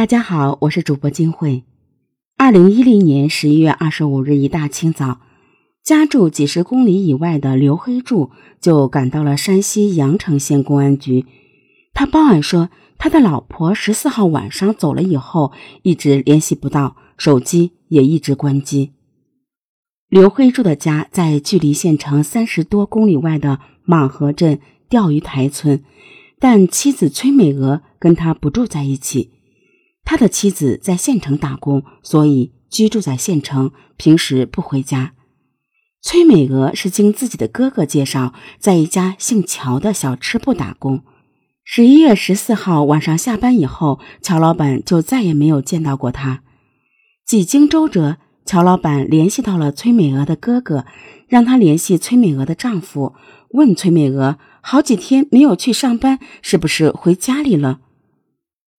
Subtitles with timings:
[0.00, 1.62] 大家好，我是主播金慧。
[2.38, 5.20] 二零一零年十一月二十五日一大清早，
[5.84, 8.30] 家住几十公里以外的刘黑柱
[8.62, 11.26] 就赶到了山西阳城县公安局。
[11.92, 15.52] 他报案说，他的老婆十四号晚上走了以后，
[15.82, 18.92] 一直联系不到，手机也一直关机。
[20.08, 25.84] 刘黑柱的家在距离县城三十多公里外的莽河镇钓鱼台村，
[26.38, 29.32] 但妻子崔美娥跟他不住在一起。
[30.10, 35.12] 他的妻子在县城打工，所以居住在县城，平时不回家。
[36.02, 41.04] 崔美娥是经自己的哥哥介绍，在一家姓乔的小吃部打工。
[41.62, 46.42] 十一月十四号晚上下班以后，乔老板就再也没有见到过他。
[47.24, 50.86] 几经周折，乔老板联系到了崔美娥的哥哥，
[51.28, 53.14] 让他联系崔美娥的丈夫，
[53.50, 57.78] 问崔美娥好几天没有去上班，是不是回家里了？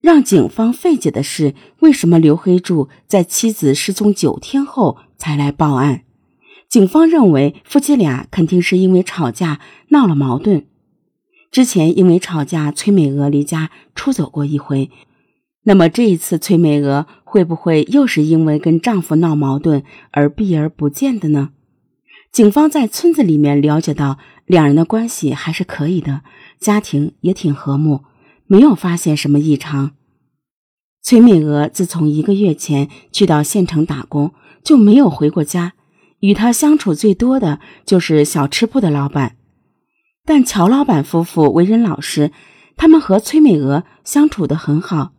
[0.02, 6.02] 让警方费解的是，为什么刘黑柱在妻子失踪九天后才来报案？
[6.68, 10.66] 警方认为夫妻俩肯定是因为吵架闹了矛盾。
[11.52, 14.90] 之前因为吵架，崔美娥离家出走过一回。
[15.63, 21.49] 那么这一次，崔美娥会不会又是因为跟丈夫闹矛盾而避而不见的呢？
[22.32, 26.21] 警方在村子里面了解到，两人的关系还是可以的，
[26.60, 28.05] 家庭也挺和睦。
[28.52, 29.91] 没有发现什么异常。
[31.02, 35.71] 崔美娥自从一个月前去到县城打工，就没有回过家。
[36.20, 39.38] 与她相处最多的就是小吃铺的老板。
[40.26, 42.34] 但乔老板夫妇为人老实，
[42.76, 45.13] 他们和崔美娥相处的很好。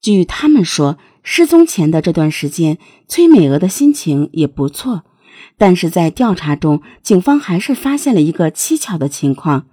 [0.00, 5.02] 据他们说，失踪前的这段时间，崔美娥的心情也不错。
[5.58, 9.66] 但是在调查中，警方还是发现了一个蹊跷的情况。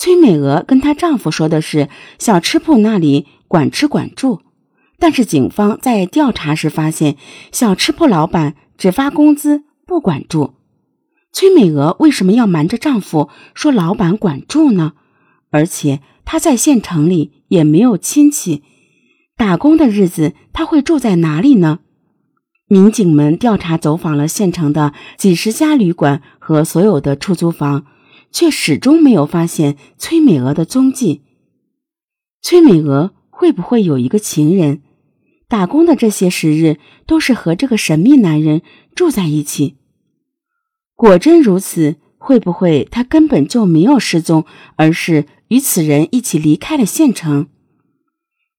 [0.00, 4.40] 崔美娥跟她丈夫说的是小吃铺那里管吃管住，
[4.98, 7.18] 但是警方在调查时发现，
[7.52, 10.54] 小吃铺老板只发工资不管住。
[11.34, 14.94] 崔美娥为什么要瞒着丈夫说老板管住呢？
[15.50, 18.62] 而且她在县城里也没有亲戚，
[19.36, 21.80] 打工的日子她会住在哪里呢？
[22.68, 27.84] 民警们调查走访了县城的几十家旅馆和所有的出租房。
[28.32, 31.22] 却始终没有发现崔美娥的踪迹。
[32.42, 34.82] 崔美娥会不会有一个情人？
[35.48, 38.62] 打工的这些时日都是和这个神秘男人
[38.94, 39.76] 住在一起。
[40.94, 44.44] 果真如此，会不会她根本就没有失踪，
[44.76, 47.48] 而是与此人一起离开了县城？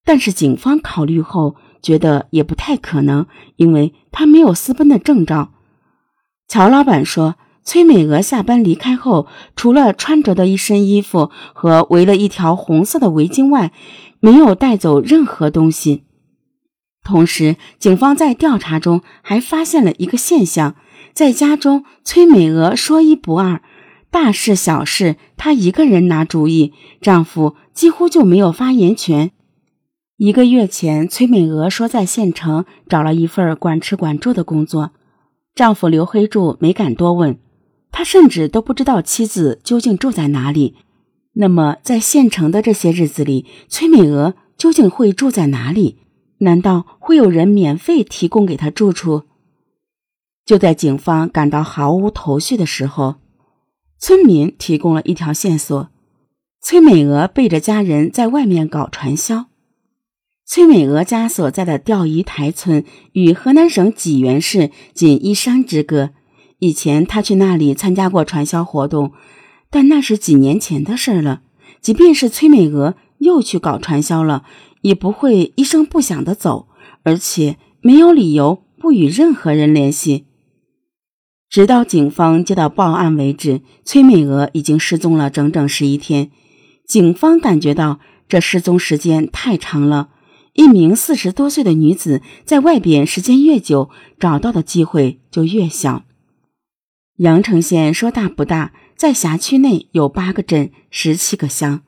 [0.03, 5.53] 但是警方考虑后觉得也不太可能，因为他没有私奔的征兆。
[6.47, 7.35] 乔老板说。
[7.63, 13.71] 崔美娥下班离开后，除了穿着的一身衣服和围了一条红色的围巾外，
[14.19, 16.03] 没有带走任何东西。
[17.03, 20.75] 同时，警方在调查中还发现了一个现象：
[21.13, 23.61] 在家中，崔美娥说一不二，
[24.09, 29.31] 大事小事她一个人拿主意，丈夫几乎就没有发言权。
[30.17, 34.91] 一个月前，崔美娥说在县城找了一份管吃管住的工作，
[35.55, 37.39] 丈夫刘黑柱没敢多问。
[37.91, 40.75] 他甚至都不知道妻子究竟住在哪里。
[41.33, 45.97] 那么，在县城的这些日子里，崔美娥究竟会住在哪里？
[46.39, 49.23] 难道会有人免费提供给她住处？
[50.45, 53.15] 就在警方感到毫无头绪的时候，
[53.99, 55.89] 村民提供了一条线索：
[56.61, 59.45] 崔美娥背着家人在外面搞传销。
[60.45, 66.09] 崔美娥家所在的钓鱼台村与河南省济源市仅一山之隔。
[66.63, 69.13] 以前他去那里参加过传销活动，
[69.71, 71.41] 但那是几年前的事了。
[71.81, 74.43] 即便是崔美娥又去搞传销了，
[74.81, 76.67] 也不会一声不响的走，
[77.01, 80.25] 而且没有理由不与任何人联系。
[81.49, 86.29] 直到警方接到报案为止，崔美娥已经失踪了整整十一天。
[86.85, 90.09] 警方感觉到这失踪时间太长了，
[90.53, 93.89] 一名四十多岁的女子在外边时间越久，
[94.19, 96.03] 找到的机会就越小。
[97.21, 101.81] 阳城县说大不大，在辖区内有八个镇、十七个乡，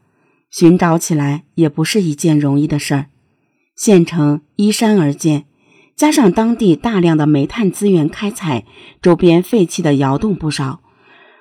[0.52, 3.08] 寻找起来也不是一件容易的事儿。
[3.76, 5.46] 县城依山而建，
[5.96, 8.68] 加上当地大量的煤炭资源开采，
[9.02, 10.82] 周边废弃的窑洞不少。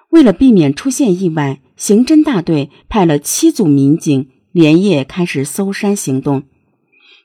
[0.09, 6.45] 为了避免出现意外，刑侦大队派了七组民警连夜开始搜山行动。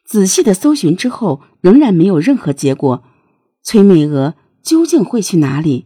[0.05, 3.05] 仔细的搜寻之后，仍然没有任何结果。
[3.63, 5.85] 崔美娥究竟会去哪里？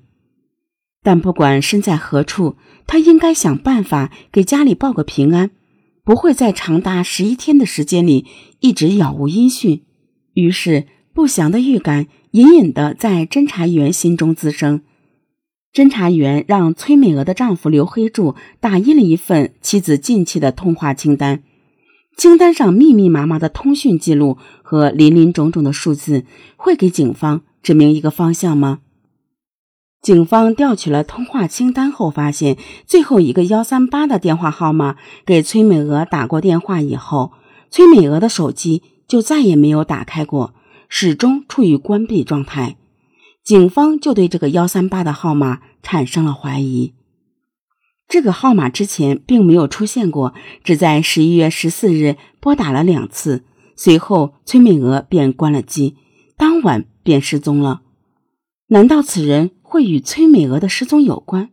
[1.03, 2.55] 但不管身在何处，
[2.85, 5.51] 他应该想办法给家里报个平安，
[6.03, 8.25] 不会在长达十一天的时间里
[8.59, 9.83] 一直杳无音讯。
[10.33, 14.81] 于是，不祥的预感隐隐的在侦查员心中滋生。
[15.73, 21.43] 侦查员让崔美娥的丈夫刘黑柱打印了一份妻子近期的通话清单，
[22.17, 26.25] 清单上密密麻麻的通讯记录和林林种种的数字，
[26.57, 28.79] 会给警方指明一个方向吗？
[30.01, 32.57] 警方调取了通话清单后，发现
[32.87, 34.95] 最后一个幺三八的电话号码
[35.25, 37.33] 给崔美娥打过电话以后，
[37.69, 40.55] 崔美娥的手机就再也没有打开过，
[40.89, 42.77] 始终处于关闭状态。
[43.43, 46.93] 警方就对这个幺三八的号码产生了怀疑。
[48.07, 50.33] 这个号码之前并没有出现过，
[50.63, 53.43] 只在十一月十四日拨打了两次，
[53.75, 55.95] 随后崔美娥便关了机，
[56.35, 57.81] 当晚便失踪了。
[58.67, 59.51] 难道此人？
[59.71, 61.49] 会与崔美娥的失踪有关。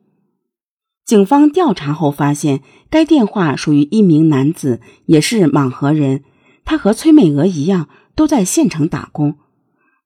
[1.04, 6.24] 警方调查后发现，该电话属于一名男子，也是莽河人。
[6.64, 9.36] 他和崔美娥一样，都在县城打工。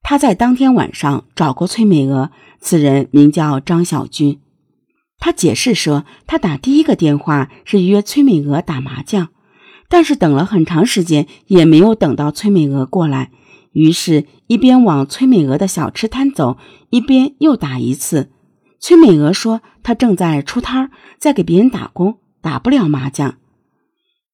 [0.03, 2.31] 他在当天晚上找过崔美娥，
[2.61, 4.41] 此人名叫张小军。
[5.19, 9.31] 他解释说，他打第一个电话是约崔美娥打麻将，
[9.89, 13.31] 但是等了很长时间也没有等到崔美娥过来。
[13.73, 16.59] 于是，一边往崔美娥的小吃摊走，
[16.91, 18.31] 一边又打一次。
[18.79, 23.37] 崔美娥说：“她正在出摊，在给别人打工，打不了麻将。”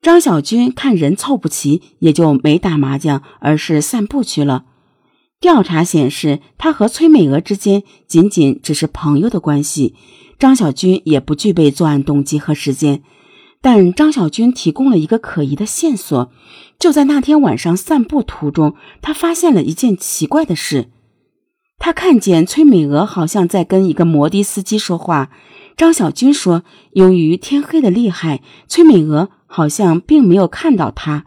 [0.01, 4.65] 张小军看人凑不齐，也就没打麻将，而是散步去了。
[5.41, 9.95] 调查显示，他和崔美娥之间仅仅只是朋友的关系，
[10.39, 13.03] 张小军也不具备作案动机和时间。
[13.61, 16.31] 但张小军提供了一个可疑的线索，
[16.79, 20.91] 就在那天晚上散步途中，他发现了一件奇怪的事。
[21.79, 25.31] 他看见崔美娥好像在跟一个摩的司机说话。
[25.77, 31.27] 张小军说，由于天黑的厉害，崔美娥好像并没有看到他，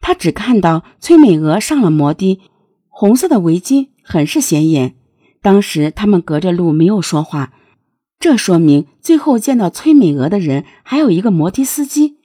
[0.00, 2.40] 他只看到崔美娥上了摩的，
[2.88, 4.94] 红色的围巾很是显眼。
[5.42, 7.52] 当时他们隔着路没有说话。
[8.20, 12.16] 这说明最后见到崔美娥的人还有一个摩的司机，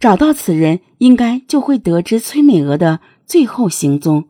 [0.00, 4.24] 找到此人应该就会得知崔美娥的最后行踪。